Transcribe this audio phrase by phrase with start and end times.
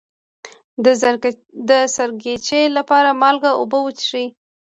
[1.69, 4.27] د سرګیچي لپاره مالګه او اوبه وڅښئ